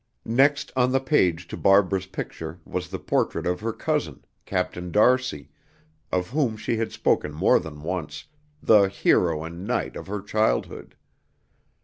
Next 0.25 0.71
on 0.75 0.91
the 0.91 0.99
page 0.99 1.47
to 1.49 1.55
Barbara's 1.55 2.07
picture 2.07 2.59
was 2.65 2.89
the 2.89 2.97
portrait 2.97 3.45
of 3.45 3.59
her 3.59 3.71
cousin, 3.71 4.25
Captain 4.47 4.89
d'Arcy, 4.89 5.51
of 6.11 6.31
whom 6.31 6.57
she 6.57 6.77
had 6.77 6.91
spoken 6.91 7.31
more 7.31 7.59
than 7.59 7.81
once, 7.83 8.25
the 8.63 8.87
"hero 8.89 9.43
and 9.43 9.63
knight" 9.67 9.95
of 9.95 10.07
her 10.07 10.23
childhood. 10.23 10.95